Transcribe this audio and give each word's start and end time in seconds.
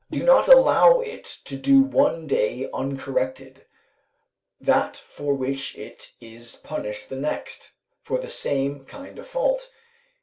Do 0.09 0.23
not 0.23 0.47
allow 0.47 1.01
it 1.01 1.25
to 1.45 1.55
do 1.55 1.79
one 1.79 2.25
day 2.25 2.67
uncorrected, 2.73 3.67
that 4.59 4.97
for 4.97 5.35
which 5.35 5.77
it 5.77 6.13
is 6.19 6.55
punished 6.55 7.09
the 7.09 7.15
next 7.15 7.73
for 8.01 8.17
the 8.17 8.27
same 8.27 8.83
kind 8.85 9.19
of 9.19 9.27
fault. 9.27 9.69